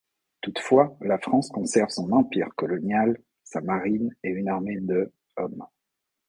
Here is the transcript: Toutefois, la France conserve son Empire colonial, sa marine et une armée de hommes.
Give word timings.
Toutefois, 0.41 0.97
la 1.01 1.19
France 1.19 1.49
conserve 1.49 1.89
son 1.91 2.11
Empire 2.11 2.49
colonial, 2.55 3.19
sa 3.43 3.61
marine 3.61 4.09
et 4.23 4.29
une 4.29 4.49
armée 4.49 4.79
de 4.79 5.13
hommes. 5.37 5.63